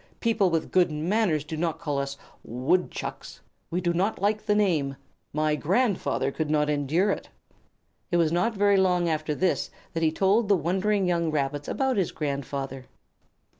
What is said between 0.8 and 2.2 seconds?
manners do not call us